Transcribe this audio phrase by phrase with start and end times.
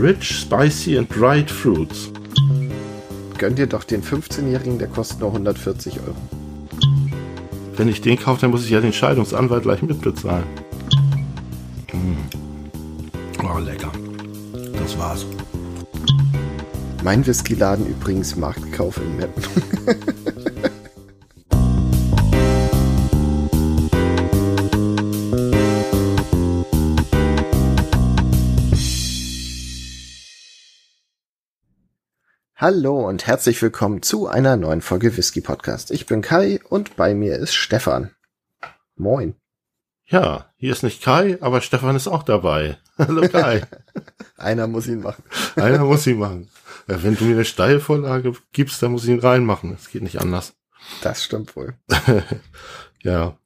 [0.00, 2.10] Rich, spicy and dried fruits.
[3.36, 6.16] Gönn dir doch den 15-Jährigen, der kostet nur 140 Euro.
[7.76, 10.44] Wenn ich den kaufe, dann muss ich ja den Scheidungsanwalt gleich mitbezahlen.
[11.92, 13.44] Mm.
[13.44, 13.92] Oh, lecker.
[14.78, 15.26] Das war's.
[17.04, 19.44] Mein Whiskyladen übrigens Marktkauf in Meppen.
[32.60, 35.90] Hallo und herzlich willkommen zu einer neuen Folge Whisky Podcast.
[35.90, 38.10] Ich bin Kai und bei mir ist Stefan.
[38.96, 39.34] Moin.
[40.04, 42.76] Ja, hier ist nicht Kai, aber Stefan ist auch dabei.
[42.98, 43.66] Hallo Kai.
[44.36, 45.24] Einer muss ihn machen.
[45.56, 46.50] Einer muss ihn machen.
[46.86, 49.72] Wenn du mir eine Steilvorlage gibst, dann muss ich ihn reinmachen.
[49.72, 50.52] Es geht nicht anders.
[51.00, 51.78] Das stimmt wohl.
[53.02, 53.38] ja.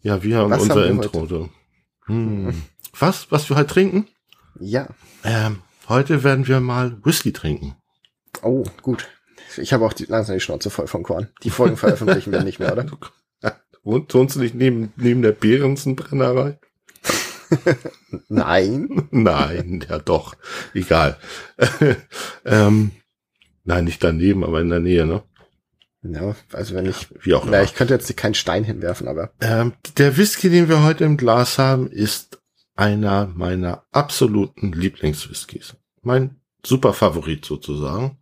[0.00, 1.26] Ja, wir haben Was unser haben wir Intro.
[1.26, 1.48] Du.
[2.06, 2.62] Hm.
[2.96, 3.32] Was?
[3.32, 4.06] Was wir heute trinken?
[4.60, 4.86] Ja.
[5.24, 7.76] Ähm, heute werden wir mal Whisky trinken.
[8.42, 9.08] Oh, gut.
[9.56, 11.28] Ich habe auch die, langsam die Schnauze voll vom Korn.
[11.42, 12.86] Die Folgen veröffentlichen wir nicht mehr, oder?
[13.82, 16.58] Und wohnst du nicht neben, neben der Behrensen-Brennerei?
[18.28, 19.08] Nein.
[19.10, 20.34] Nein, ja doch.
[20.74, 21.16] Egal.
[22.44, 22.90] ähm,
[23.64, 25.22] nein, nicht daneben, aber in der Nähe, ne?
[26.02, 27.62] Ja, also wenn ich, Wie auch na, immer.
[27.62, 31.58] ich könnte jetzt keinen Stein hinwerfen, aber Ähm, der Whisky, den wir heute im Glas
[31.58, 32.40] haben, ist
[32.76, 35.74] einer meiner absoluten Lieblingswhiskys.
[36.08, 38.18] Mein super Favorit sozusagen.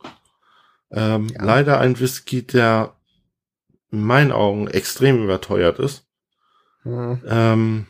[0.90, 1.44] Ähm, Ja.
[1.44, 2.96] Leider ein Whisky, der
[3.92, 6.04] in meinen Augen extrem überteuert ist.
[6.82, 7.86] hm, Ähm,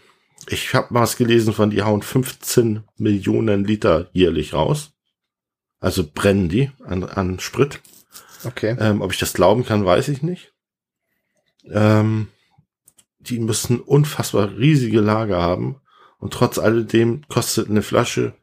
[0.48, 4.92] ich habe mal was gelesen von, die hauen 15 Millionen Liter jährlich raus.
[5.80, 7.80] Also brennen die an, an Sprit.
[8.44, 8.76] okay.
[8.78, 10.52] Ähm, ob ich das glauben kann, weiß ich nicht.
[11.70, 12.28] Ähm,
[13.18, 15.80] die müssen unfassbar riesige Lager haben.
[16.18, 18.34] Und trotz alledem kostet eine Flasche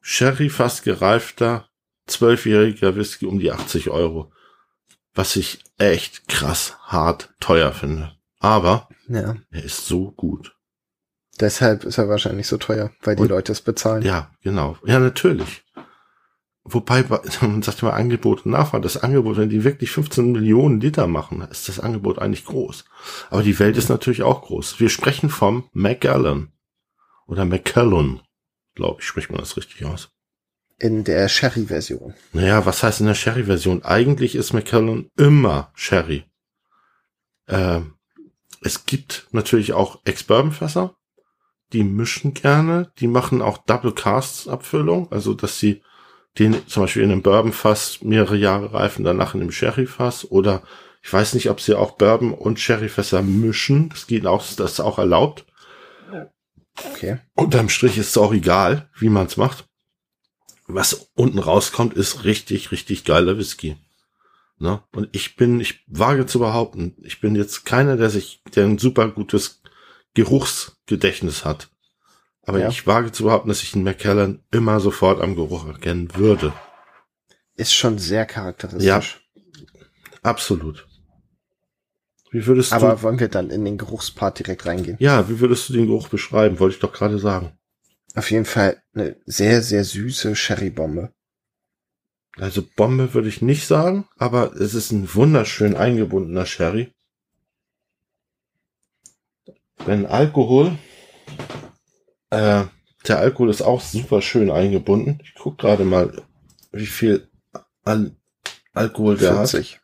[0.00, 1.68] Sherry fast gereifter,
[2.06, 4.32] zwölfjähriger Whisky um die 80 Euro.
[5.14, 8.12] Was ich echt krass hart teuer finde.
[8.38, 9.36] Aber Ja.
[9.50, 10.56] er ist so gut.
[11.40, 14.02] Deshalb ist er wahrscheinlich so teuer, weil die Und- Leute es bezahlen.
[14.02, 14.76] Ja, genau.
[14.84, 15.62] Ja, natürlich.
[16.64, 18.82] Wobei, bei- man sagt immer Angebot und Nachfrage.
[18.82, 22.84] Das Angebot, wenn die wirklich 15 Millionen Liter machen, ist das Angebot eigentlich groß.
[23.30, 24.78] Aber die Welt ist natürlich auch groß.
[24.80, 26.52] Wir sprechen vom Macallan.
[27.26, 28.20] Oder Macallan.
[28.80, 30.08] Glaube ich, spricht man das richtig aus.
[30.78, 32.14] In der Sherry-Version.
[32.32, 33.82] Naja, was heißt in der Sherry-Version?
[33.82, 36.24] Eigentlich ist Macallan immer Sherry.
[37.46, 37.98] Ähm,
[38.62, 40.96] es gibt natürlich auch Ex-Bourbon-Fässer.
[41.74, 42.90] Die mischen gerne.
[43.00, 45.12] Die machen auch Double Casts-Abfüllung.
[45.12, 45.82] Also, dass sie
[46.38, 50.30] den zum Beispiel in einem Bourbon-Fass mehrere Jahre reifen, danach in einem Sherry-Fass.
[50.30, 50.62] Oder
[51.02, 53.90] ich weiß nicht, ob sie auch Bourbon und Sherry-Fässer mischen.
[53.90, 55.44] Das geht auch, das ist auch erlaubt.
[56.92, 57.18] Okay.
[57.34, 59.66] Unterm Strich ist es auch egal, wie man es macht.
[60.66, 63.76] Was unten rauskommt, ist richtig, richtig geiler Whisky.
[64.58, 64.82] Ne?
[64.92, 68.78] Und ich bin, ich wage zu behaupten, ich bin jetzt keiner, der sich, der ein
[68.78, 69.62] super gutes
[70.14, 71.70] Geruchsgedächtnis hat.
[72.42, 72.68] Aber Ja.
[72.68, 76.52] ich wage zu behaupten, dass ich einen Macallan immer sofort am Geruch erkennen würde.
[77.56, 78.84] Ist schon sehr charakteristisch.
[78.86, 79.02] Ja.
[80.22, 80.86] Absolut.
[82.30, 84.96] Wie würdest Aber du, wollen wir dann in den Geruchspart direkt reingehen?
[85.00, 86.58] ja, wie würdest du den Geruch beschreiben?
[86.60, 87.52] Wollte ich doch gerade sagen.
[88.14, 91.12] Auf jeden Fall eine sehr, sehr süße Sherry-Bombe.
[92.36, 96.92] Also Bombe würde ich nicht sagen, aber es ist ein wunderschön eingebundener Sherry.
[99.84, 100.78] Wenn Alkohol,
[102.30, 102.64] äh,
[103.06, 105.20] der Alkohol ist auch super schön eingebunden.
[105.24, 106.22] Ich guck gerade mal,
[106.72, 107.28] wie viel
[107.82, 108.14] Al
[108.72, 109.79] Alkohol der hat.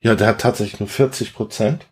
[0.00, 0.04] 40.
[0.04, 1.86] Ja, der hat tatsächlich nur 40 Prozent.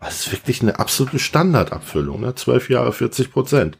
[0.00, 2.34] Das ist wirklich eine absolute Standardabfüllung, ne?
[2.34, 3.78] 12 Jahre 40 Prozent.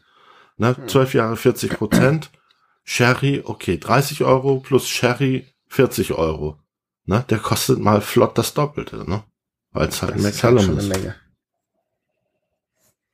[0.57, 0.75] Ne?
[0.87, 2.31] 12 Jahre 40 Prozent.
[2.83, 6.59] Sherry, okay, 30 Euro plus Sherry 40 Euro.
[7.05, 7.23] Ne?
[7.29, 9.23] Der kostet mal flott das Doppelte, ne?
[9.71, 11.13] Weil es halt Das ist halt ist.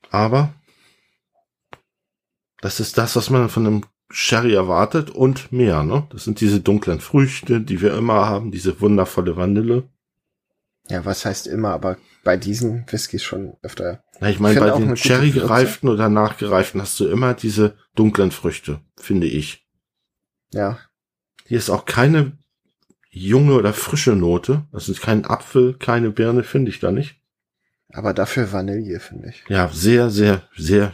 [0.10, 0.54] Aber
[2.62, 6.08] das ist das, was man von einem Sherry erwartet und mehr, ne?
[6.10, 9.90] Das sind diese dunklen Früchte, die wir immer haben, diese wundervolle Vanille.
[10.88, 14.04] Ja, was heißt immer, aber bei diesen Whiskys schon öfter.
[14.22, 15.40] Ja, ich meine, bei den eine gute Cherry Würze.
[15.48, 19.68] gereiften oder nachgereiften hast du immer diese dunklen Früchte, finde ich.
[20.52, 20.80] Ja,
[21.48, 22.38] Hier ist auch keine
[23.10, 24.66] junge oder frische Note.
[24.72, 27.20] Das ist kein Apfel, keine Birne, finde ich da nicht.
[27.90, 29.44] aber dafür Vanille, finde ich.
[29.48, 30.94] Ja, sehr, sehr, sehr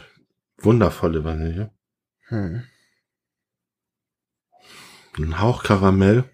[0.58, 1.70] wundervolle Vanille.
[2.28, 2.64] Hm.
[5.18, 6.24] Ein Hauch Karamell.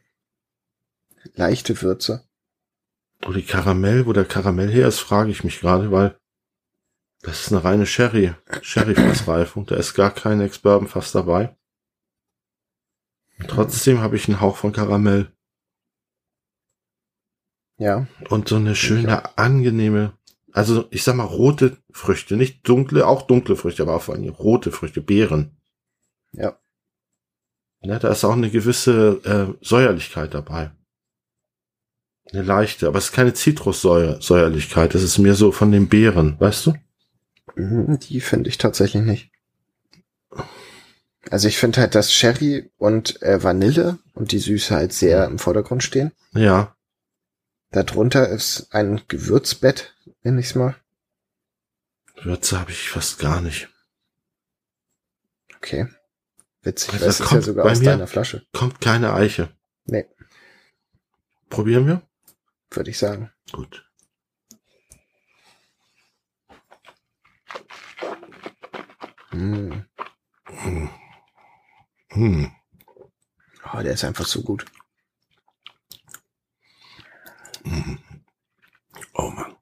[1.34, 2.27] Leichte Würze.
[3.22, 6.18] Wo die Karamell, wo der Karamell her ist, frage ich mich gerade, weil
[7.22, 9.66] das ist eine reine Sherry, Sherry-Fassreifung.
[9.66, 11.56] Da ist gar kein Ex-Bourbon-Fass dabei.
[13.46, 15.32] Trotzdem habe ich einen Hauch von Karamell.
[17.76, 18.06] Ja.
[18.28, 20.18] Und so eine schöne, angenehme,
[20.52, 24.72] also ich sag mal rote Früchte, nicht dunkle, auch dunkle Früchte, aber vor allem rote
[24.72, 25.56] Früchte, Beeren.
[26.32, 26.58] Ja.
[27.80, 30.72] Ja, da ist auch eine gewisse äh, Säuerlichkeit dabei.
[32.32, 36.66] Eine leichte, aber es ist keine Zitrussäuerlichkeit, es ist mehr so von den Beeren, weißt
[36.66, 36.74] du?
[37.54, 39.30] Mhm, Die finde ich tatsächlich nicht.
[41.30, 45.38] Also ich finde halt, dass Sherry und äh, Vanille und die Süße halt sehr im
[45.38, 46.12] Vordergrund stehen.
[46.32, 46.74] Ja,
[47.70, 50.74] Darunter ist ein Gewürzbett, nenn ich's mal.
[52.22, 53.68] Würze habe ich fast gar nicht.
[55.56, 55.86] Okay.
[56.62, 58.46] Witzig, Also weil es ist ja sogar bei aus mir- deiner Flasche.
[58.52, 59.50] Kommt keine Eiche.
[59.84, 60.06] Nee,
[61.50, 62.02] Probieren wir?
[62.70, 63.30] Würde ich sagen.
[63.52, 63.84] Gut.
[69.32, 69.82] Mm.
[72.10, 72.50] Hm.
[73.72, 74.64] Oh, der ist einfach so gut.
[79.14, 79.56] Oh Mann.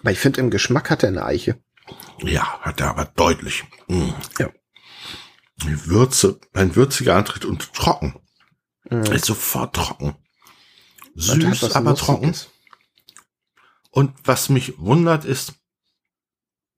[0.00, 1.58] Aber ich finde, im Geschmack hat er eine Eiche.
[2.18, 3.64] Ja, hat er aber deutlich.
[3.88, 4.14] Hm.
[4.38, 4.50] Ja.
[5.56, 8.20] Die Würze, ein würziger Antritt und trocken.
[8.90, 10.14] Ist sofort trocken.
[11.16, 12.28] Hat Süß, was aber trocken.
[12.28, 12.50] Nussiges.
[13.90, 15.54] Und was mich wundert ist,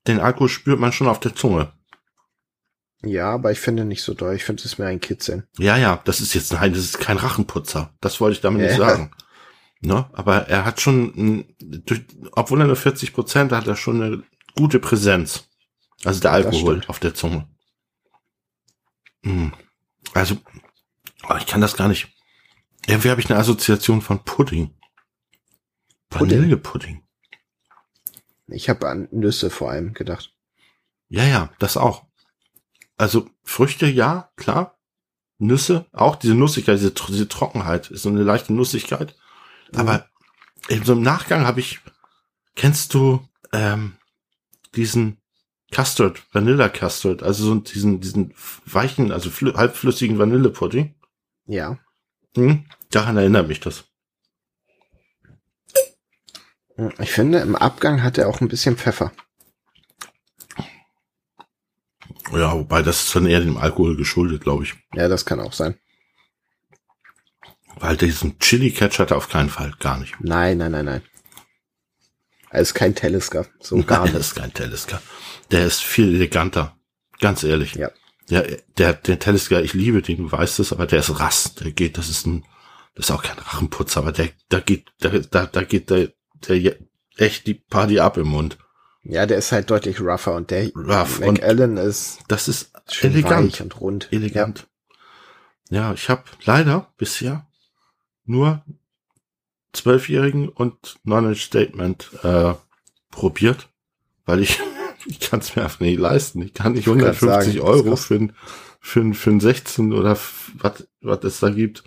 [0.07, 1.73] den Alkohol spürt man schon auf der Zunge.
[3.03, 4.35] Ja, aber ich finde nicht so doll.
[4.35, 5.47] Ich finde es ist mehr ein Kitzeln.
[5.59, 7.95] Ja, ja, das ist jetzt, nein, das ist kein Rachenputzer.
[8.01, 8.89] Das wollte ich damit nicht Ja.
[8.89, 9.11] sagen.
[9.81, 10.09] Ne?
[10.13, 12.03] Aber er hat schon, durch,
[12.33, 14.23] obwohl er nur 40 Prozent hat, er schon eine
[14.57, 15.49] gute Präsenz.
[16.05, 17.49] Also der Alkohol auf der Zunge.
[19.23, 19.49] Mm.
[20.15, 20.37] Also,
[21.23, 22.09] aber ich kann das gar nicht.
[22.87, 24.75] Irgendwie habe ich eine Assoziation von Pudding.
[26.09, 26.39] Pudding?
[26.39, 27.03] Vanillepudding.
[28.49, 30.33] Ich habe an Nüsse vor allem gedacht.
[31.09, 32.07] Ja, ja, das auch.
[32.97, 34.79] Also Früchte, ja, klar.
[35.39, 39.15] Nüsse, auch diese Nussigkeit, diese, diese Trockenheit, ist so eine leichte Nussigkeit.
[39.73, 39.79] Mhm.
[39.79, 40.09] Aber
[40.69, 41.81] eben so im Nachgang habe ich,
[42.55, 43.97] kennst du ähm,
[44.75, 45.19] diesen
[45.75, 48.33] Custard, Vanilla Custard, also so diesen, diesen
[48.65, 50.95] weichen, also flü halbflüssigen Vanillepudding?
[51.47, 51.79] Ja.
[52.37, 52.65] Hm?
[52.91, 53.85] Daran erinnert mich das.
[56.99, 59.13] Ich finde, im Abgang hat er auch ein bisschen Pfeffer.
[62.33, 64.75] Ja, wobei das ist dann eher dem Alkohol geschuldet, glaube ich.
[64.95, 65.79] Ja, das kann auch sein.
[67.77, 70.15] Weil diesen Chili-Catch hat er auf keinen Fall, gar nicht.
[70.21, 71.03] Nein, nein, nein, nein.
[72.51, 73.51] Er ist kein Telescope.
[73.61, 74.17] So gar Nein, nicht.
[74.17, 75.03] das ist kein Telescope.
[75.51, 76.77] Der ist viel eleganter.
[77.21, 77.75] Ganz ehrlich.
[77.75, 77.91] Ja.
[78.31, 81.55] Der, der, der Telescope, ich liebe den, du weißt es, aber der ist rass.
[81.57, 82.45] Der geht, das ist ein,
[82.97, 86.13] das ist auch kein Rachenputzer, aber der, da geht, da, da, da geht der,
[86.49, 86.77] der
[87.17, 88.59] echt die Party ab im Mund.
[89.03, 92.73] Ja, der ist halt deutlich rougher und der Rough McAllen ist das ist
[93.03, 93.61] elegant.
[93.61, 94.09] und rund.
[94.11, 94.67] Elegant.
[95.69, 97.47] Ja, ich habe leider bisher
[98.25, 98.65] nur
[99.73, 102.55] Zwölfjährigen und Knowledge Statement äh,
[103.11, 103.69] probiert,
[104.25, 104.59] weil ich
[105.07, 106.41] ich kann es mir einfach nicht leisten.
[106.43, 108.33] Ich kann nicht Ich wollte grad 150 sagen, das Euro für ein,
[108.81, 110.19] für ein, für ein 16 oder
[110.55, 111.85] was was es da gibt.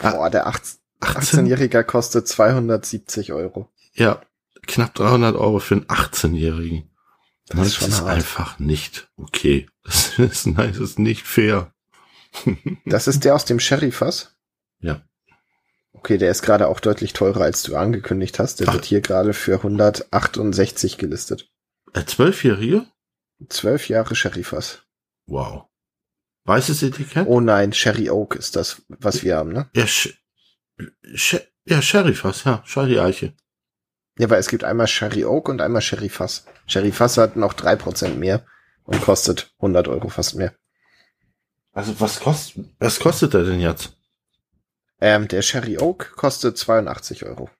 [0.00, 1.46] Boah, der 18 18?
[1.46, 3.70] 18-Jähriger kostet 270 Euro.
[3.94, 4.20] Ja,
[4.66, 6.90] knapp 300 Euro für einen 18-Jährigen.
[7.46, 9.68] Das Das, ist ist einfach nicht okay.
[9.84, 11.72] Das ist, nein, das ist nicht fair.
[12.84, 14.36] Das ist der aus dem Sherry-Fass?
[14.80, 15.02] Ja.
[15.92, 18.60] Okay, der ist gerade auch deutlich teurer, als du angekündigt hast.
[18.60, 18.74] Der Ach.
[18.74, 21.48] wird hier gerade für 168 gelistet.
[21.94, 22.86] Ein Zwölfjährige?
[23.48, 24.82] Zwölf Jahre Sherry-Fass.
[25.26, 25.64] Wow.
[26.48, 27.26] Weißes Etikett?
[27.26, 29.68] Oh nein, Sherry Oak ist das, was wir haben, ne?
[29.74, 30.14] Ja, Sch
[31.14, 31.36] Sch
[31.66, 33.34] ja, Sheriffas, ja, Sherry Eiche.
[34.18, 36.46] Ja, weil es gibt einmal Sherry Oak und einmal Sherry Fass.
[36.66, 38.46] Sherry Fass hat noch drei Prozent mehr
[38.84, 40.54] und kostet 100 Euro fast mehr.
[41.72, 43.92] Also was kostet, was kostet er denn jetzt?
[45.02, 47.50] Ähm, der Sherry Oak kostet 82 Euro.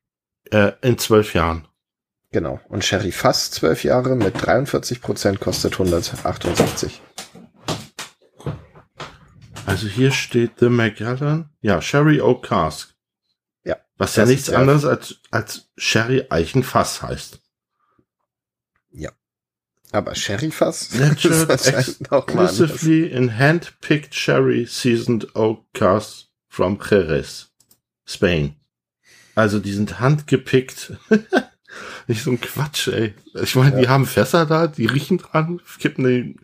[0.50, 1.68] Äh, in zwölf Jahren.
[2.32, 2.58] Genau.
[2.68, 7.02] Und Sherry Fass 12 Jahre mit 43 Prozent kostet 168.
[9.68, 12.94] Also hier steht The Macallan, ja, Sherry Oak Cask.
[13.64, 17.40] Ja, Was ja nichts ja- anderes als, als Sherry Eichenfass heißt.
[19.90, 20.92] Aber Sherry Fass?
[20.92, 22.60] Natured das scheint auch mal anders.
[22.60, 27.48] exclusively in hand-picked Sherry seasoned Oak Cask from Jerez,
[28.04, 28.54] Spain.
[29.34, 30.92] Also die sind handgepickt.
[32.06, 33.14] Nicht so ein Quatsch, ey.
[33.42, 33.88] Ich meine, die Ja.
[33.88, 36.36] haben Fässer da, die riechen dran, kippen die,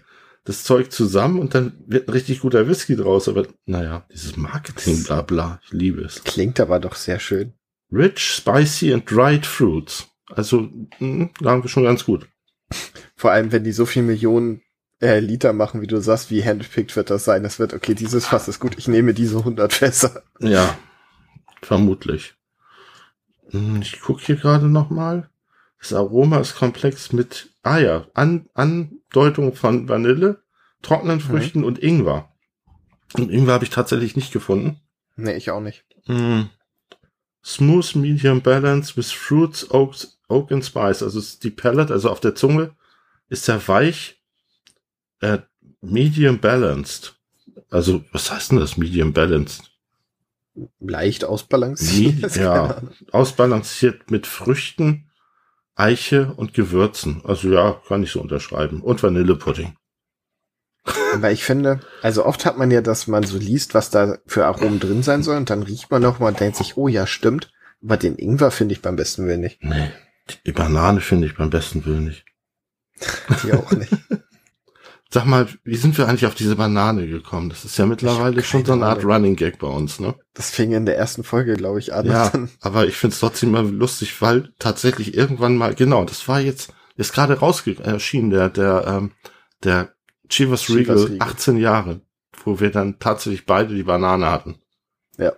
[0.44, 3.28] das Zeug zusammen und dann wird ein richtig guter Whisky draus.
[3.28, 6.22] Aber naja, dieses Marketing, bla bla, ich liebe es.
[6.24, 7.54] Klingt aber doch sehr schön.
[7.90, 10.08] Rich, spicy and dried fruits.
[10.30, 12.26] Also, mh, sagen wir schon ganz gut.
[13.16, 14.62] Vor allem, wenn die so viel Millionen
[15.00, 17.44] äh, Liter machen, wie du sagst, wie handpicked wird das sein.
[17.44, 20.22] Es wird, okay, dieses Fass ist gut, ich nehme diese 100 Fässer.
[20.40, 20.76] Ja,
[21.62, 22.34] vermutlich.
[23.50, 25.28] Hm, Ich gucke hier gerade noch mal.
[25.84, 30.42] Das Aroma ist komplex mit, ah ja, An Andeutung von Vanille,
[30.80, 32.32] trockenen Früchten und Ingwer.
[33.12, 34.80] Und Ingwer habe ich tatsächlich nicht gefunden.
[35.16, 35.84] Nee, ich auch nicht.
[36.06, 36.44] Mm.
[37.44, 41.02] Smooth Medium Balance with Fruits, Oaks, Oak and Spice.
[41.02, 42.74] Also die Palette, also auf der Zunge
[43.28, 44.22] ist er weich,
[45.20, 45.40] äh,
[45.82, 47.14] Medium Balanced.
[47.68, 49.70] Also was heißt denn das Medium Balanced?
[50.80, 52.22] Leicht ausbalanciert.
[52.22, 52.80] Medi ja,
[53.12, 55.10] ausbalanciert mit Früchten,
[55.74, 57.22] Eiche und Gewürzen.
[57.24, 58.80] Also ja, kann ich so unterschreiben.
[58.80, 59.74] Und Vanillepudding.
[61.14, 64.44] Aber ich finde, also oft hat man ja, dass man so liest, was da für
[64.44, 67.06] Aromen drin sein soll und dann riecht man noch mal und denkt sich, oh ja,
[67.06, 67.52] stimmt.
[67.82, 69.62] Aber den Ingwer finde ich beim besten Willen nicht.
[69.62, 69.90] Nee,
[70.46, 72.24] die Banane finde ich beim besten Willen nicht.
[73.42, 73.92] Die auch nicht.
[75.14, 77.48] Sag mal, wie sind wir eigentlich auf diese Banane gekommen?
[77.48, 79.12] Das ist ja mittlerweile schon so eine Art Ahnung.
[79.12, 80.16] Running Gag bei uns, ne?
[80.32, 82.06] Das fing in der ersten Folge, glaube ich, an.
[82.06, 86.74] Ja, aber ich find's trotzdem mal lustig, weil tatsächlich irgendwann mal, genau, das war jetzt,
[86.96, 89.12] ist gerade rausge erschienen, der, der, ähm,
[89.62, 89.94] der
[90.28, 91.28] Chivas Chivas Regal, Regal.
[91.28, 92.00] 18 Jahre,
[92.42, 94.56] wo wir dann tatsächlich beide die Banane hatten.
[95.16, 95.32] Ja.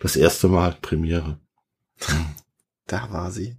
[0.00, 1.40] Das erste Mal Premiere.
[2.86, 3.56] Da war sie.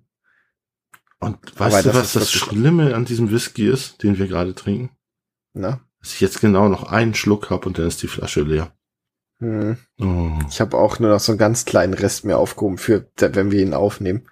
[1.20, 4.56] Und Aber weißt du, das was das Schlimme an diesem Whisky ist, den wir gerade
[4.56, 4.96] trinken?
[5.60, 5.82] Na?
[6.00, 8.72] Dass ich jetzt genau noch einen Schluck hab und dann ist die Flasche leer.
[9.40, 9.78] Hm.
[10.00, 10.32] Oh.
[10.50, 13.62] Ich habe auch nur noch so einen ganz kleinen Rest mir aufgehoben für, wenn wir
[13.62, 14.28] ihn aufnehmen.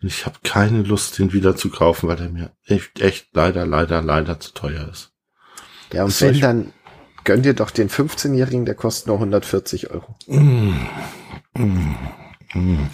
[0.00, 4.02] Ich habe keine Lust, den wieder zu kaufen, weil der mir echt, echt leider, leider,
[4.02, 5.12] leider zu teuer ist.
[5.92, 6.72] Ja, und soll wenn dann,
[7.24, 10.14] gönn dir doch den 15-Jährigen, der kostet nur 140 Euro.
[10.26, 10.74] Mm.
[11.54, 11.96] Mm.
[12.52, 12.90] Mm.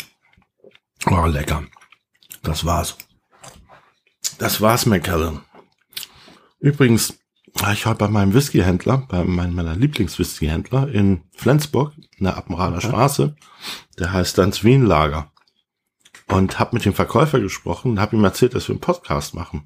[1.11, 1.65] Oh, lecker.
[2.43, 2.97] Das war's.
[4.39, 5.41] Das war's, McKellen.
[6.61, 7.15] Übrigens,
[7.73, 12.89] ich heute bei meinem Whiskyhändler, bei meinem, meiner Lieblingswhiskyhändler in Flensburg, in der Appenrader Okay.
[12.89, 13.37] Straße.
[13.99, 15.31] Der heißt dann Wienlager.
[16.29, 19.65] Und habe mit dem Verkäufer gesprochen und habe ihm erzählt, dass wir einen Podcast machen.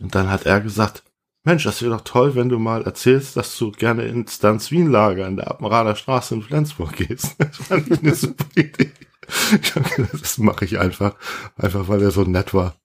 [0.00, 1.04] Und dann hat er gesagt,
[1.42, 5.36] Mensch, das wäre doch toll, wenn du mal erzählst, dass du gerne ins Stanzwien-Lager in
[5.36, 7.36] der Appenrader Straße in Flensburg gehst.
[7.38, 8.92] Das fand ich eine super Idee.
[9.62, 11.14] Ich hab gedacht, das mache ich einfach,
[11.56, 12.79] einfach weil er so nett war.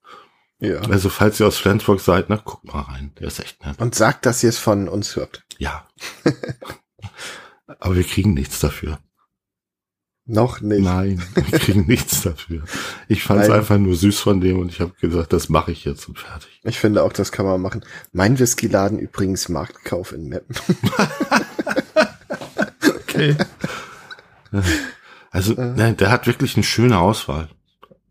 [0.59, 0.79] Ja.
[0.81, 3.13] Also falls ihr aus Flensburg seid, na, guckt mal rein.
[3.19, 3.79] Der ist echt nett.
[3.79, 5.43] Und sagt, dass ihr es von uns hört.
[5.57, 5.87] Ja.
[7.79, 8.99] Aber wir kriegen nichts dafür.
[10.27, 10.81] Noch nicht.
[10.83, 12.63] Nein, wir kriegen nichts dafür.
[13.07, 15.85] Ich fand es einfach nur süß von dem und ich habe gesagt, das mache ich
[15.85, 16.61] jetzt und fertig.
[16.63, 17.85] Ich finde auch, das kann man machen.
[18.11, 20.55] Mein Whiskyladen übrigens Marktkauf in Meppen.
[23.07, 23.35] Okay.
[25.31, 25.73] Also, Äh.
[25.75, 27.49] nein, der hat wirklich eine schöne Auswahl.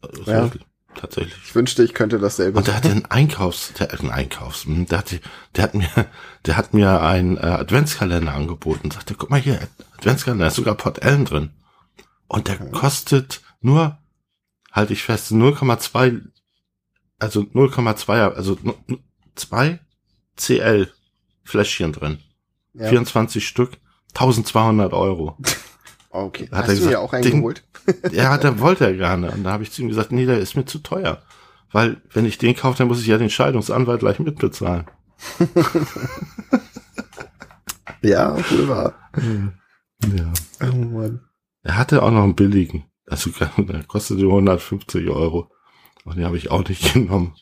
[0.00, 0.42] Also Ja.
[0.44, 0.64] wirklich,
[0.96, 1.36] Tatsächlich.
[1.44, 2.58] Ich wünschte, ich könnte dasselbe.
[2.58, 5.20] Und der hatte einen Einkaufs, der hat einen Einkaufs, hm, der hat,
[5.56, 5.88] der hat mir,
[6.46, 8.90] der hat mir einen äh, Adventskalender angeboten.
[8.90, 9.60] Sagte, guck mal hier,
[9.98, 11.50] Adventskalender, da ist sogar Port Ellen drin.
[12.28, 13.98] Und der kostet nur,
[14.72, 16.22] halte ich fest, 0,2,
[17.18, 18.58] also 0,2, also
[19.34, 19.80] 2
[20.36, 20.92] CL
[21.44, 22.18] Fläschchen drin.
[22.72, 22.88] ja.
[22.88, 23.78] 24 Stück,
[24.14, 25.38] 1200 Euro.
[26.14, 26.48] Okay.
[26.50, 27.64] Hat Hast er gesagt, ja auch eingeholt?
[28.12, 29.30] Ja, der wollte er gerne.
[29.30, 31.22] Und da habe ich zu ihm gesagt, nee, der ist mir zu teuer.
[31.70, 34.86] Weil, wenn ich den kaufe, dann muss ich ja den Scheidungsanwalt gleich mitbezahlen.
[38.04, 38.94] Ja, wohl wahr.
[40.14, 40.32] Ja.
[40.62, 41.20] Oh Mann.
[41.62, 42.84] Er hatte auch noch einen billigen.
[43.06, 45.50] Also, der kostete 150 Euro.
[46.04, 47.34] Und den habe ich auch nicht genommen.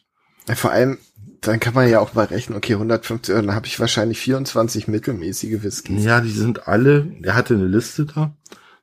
[0.54, 0.98] Vor allem,
[1.42, 4.88] dann kann man ja auch mal rechnen, okay, 150 Euro, dann habe ich wahrscheinlich 24
[4.88, 6.04] mittelmäßige Whiskys.
[6.04, 8.34] Ja, die sind alle, er hatte eine Liste da.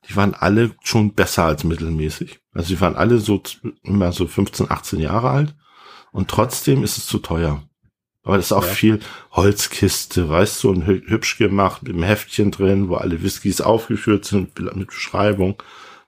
[0.07, 2.39] Die waren alle schon besser als mittelmäßig.
[2.53, 3.41] Also, die waren alle so,
[3.83, 5.55] immer so 15, 18 Jahre alt.
[6.11, 7.63] Und trotzdem ist es zu teuer.
[8.23, 8.71] Aber das ist auch Ja.
[8.73, 8.99] viel
[9.31, 14.25] Holzkiste, weißt du, und hü- hübsch gemacht, mit einem Heftchen drin, wo alle Whiskys aufgeführt
[14.25, 15.61] sind, mit Beschreibung,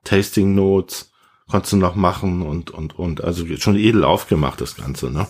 [0.03, 1.12] Tasting Notes,
[1.50, 3.24] konntest du noch machen und, und, und.
[3.24, 5.27] Also schon edel aufgemacht, das Ganze, ne?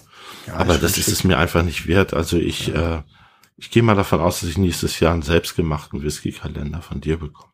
[0.47, 2.13] Ja, Aber das ist es mir einfach nicht wert.
[2.13, 3.01] Also ich, äh,
[3.57, 7.51] ich gehe mal davon aus, dass ich nächstes Jahr einen selbstgemachten Whisky-Kalender von dir bekomme.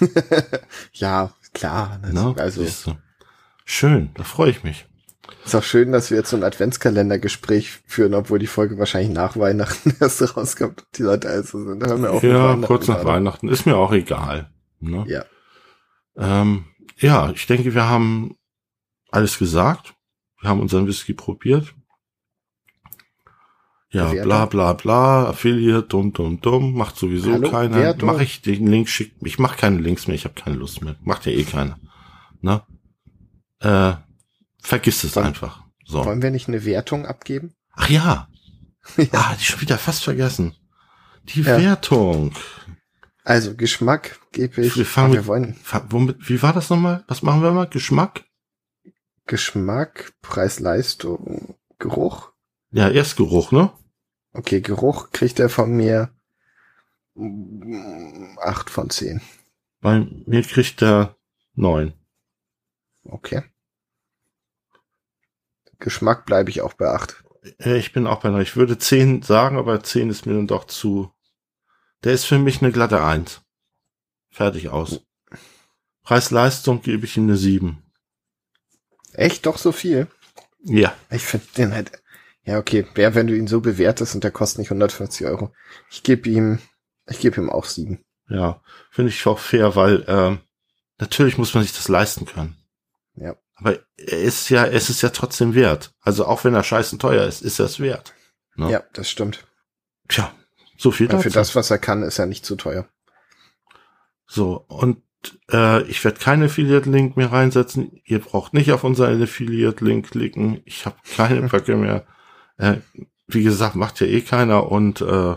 [0.92, 1.98] ja, klar.
[2.02, 2.34] Das, Ne?
[2.36, 2.96] Also, Siehst du.
[3.64, 4.86] Schön, da freue ich mich.
[5.44, 9.36] ist auch schön, dass wir jetzt so ein Adventskalender-Gespräch führen, obwohl die Folge wahrscheinlich nach
[9.36, 10.84] Weihnachten erst rauskommt.
[10.96, 13.08] Die Leute also sind, hören wir auf ja, kurz nach gerade.
[13.08, 13.48] Weihnachten.
[13.48, 14.50] Ist mir auch egal.
[14.80, 15.04] Ne?
[15.06, 15.24] Ja.
[16.16, 16.66] Ähm,
[16.98, 18.36] ja, ich denke, wir haben
[19.10, 19.94] alles gesagt.
[20.42, 21.72] Wir haben unseren Whisky probiert.
[23.90, 24.24] Ja, Bewertung?
[24.28, 27.76] bla bla bla, Affiliate, dumm, dumm, dumm, macht sowieso Hallo, keiner.
[27.76, 28.08] Wertung?
[28.08, 30.96] Mach ich den Link schick, ich mach keine Links mehr, ich habe keine Lust mehr.
[31.02, 31.78] Macht ja eh keiner.
[32.40, 32.62] Ne?
[33.60, 33.94] Äh,
[34.60, 35.62] vergiss es Wollen- einfach.
[35.84, 36.04] So.
[36.04, 37.54] Wollen wir nicht eine Wertung abgeben?
[37.74, 38.28] Ach ja.
[38.96, 39.04] ja.
[39.12, 40.56] Ah, die schon wieder fast vergessen.
[41.24, 41.60] Die ja.
[41.60, 42.32] Wertung.
[43.24, 44.76] Also Geschmack gebe ich.
[44.76, 45.56] Wir fangen wir wollen,
[45.90, 47.04] womit, wie war das nochmal?
[47.06, 47.68] Was machen wir mal?
[47.68, 48.24] Geschmack?
[49.26, 52.32] Geschmack, Preis-Leistung, Geruch.
[52.70, 53.72] Ja, erst Geruch, ne?
[54.32, 56.10] Okay, Geruch kriegt er von mir
[58.40, 59.20] acht von zehn.
[59.80, 61.16] Bei mir kriegt er
[61.54, 61.92] neun.
[63.04, 63.42] Okay.
[65.78, 67.24] Geschmack bleibe ich auch bei acht.
[67.58, 68.42] Ich bin auch bei neun.
[68.42, 71.12] Ich würde zehn sagen, aber zehn ist mir dann doch zu.
[72.04, 73.42] Der ist für mich eine glatte eins.
[74.30, 75.04] Fertig aus.
[76.02, 77.81] Preis-Leistung gebe ich ihm eine sieben.
[79.12, 80.06] Echt doch so viel?
[80.64, 80.94] Ja.
[81.10, 81.92] Ich finde den halt.
[82.44, 82.86] Ja, okay.
[82.94, 85.52] Wer, wenn du ihn so bewertest und der kostet nicht 150 Euro.
[85.90, 86.58] Ich gebe ihm,
[87.06, 88.04] ich gebe ihm auch sieben.
[88.28, 90.40] Ja, finde ich auch fair, weil ähm,
[90.98, 92.56] natürlich muss man sich das leisten können.
[93.14, 93.36] Ja.
[93.54, 95.94] Aber er ist ja, es ist ja trotzdem wert.
[96.00, 98.14] Also auch wenn er scheißen teuer ist, ist er es wert.
[98.56, 98.70] Ne?
[98.70, 99.44] Ja, das stimmt.
[100.08, 100.34] Tja,
[100.78, 101.22] so viel dazu.
[101.22, 102.88] Für das, was er kann, ist er nicht zu teuer.
[104.26, 105.02] So, und
[105.50, 108.00] äh, ich werde keinen Affiliate-Link mehr reinsetzen.
[108.04, 110.60] Ihr braucht nicht auf unseren Affiliate-Link klicken.
[110.64, 112.06] Ich habe keine Böcke mehr.
[112.56, 112.78] Äh,
[113.26, 115.36] wie gesagt, macht ja eh keiner und äh,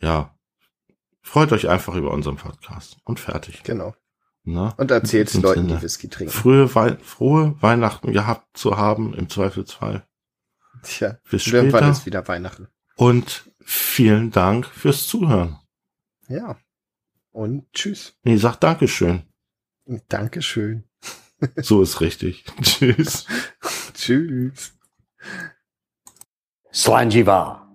[0.00, 0.34] ja,
[1.22, 3.62] freut euch einfach über unseren Podcast und fertig.
[3.62, 3.94] Genau.
[4.42, 4.74] Na?
[4.76, 5.76] Und erzählt Leuten, Sinne.
[5.76, 6.32] die Whisky trinken.
[6.32, 10.06] Frühe Wei frohe Weihnachten gehabt zu haben, im Zweifelsfall.
[10.82, 11.58] Tja, bis später.
[11.58, 12.68] irgendwann ist wieder Weihnachten.
[12.96, 15.58] Und vielen Dank fürs Zuhören.
[16.28, 16.56] Ja.
[17.30, 18.18] Und tschüss.
[18.24, 19.22] Nee, sag Dankeschön.
[20.08, 20.84] Dankeschön.
[21.56, 22.44] so ist richtig.
[22.62, 23.26] tschüss.
[23.94, 24.72] tschüss.
[26.72, 27.69] Slanjiva.